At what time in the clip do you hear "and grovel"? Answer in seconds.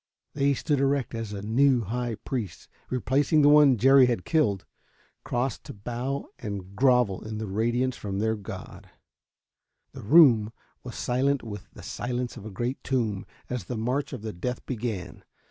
6.39-7.23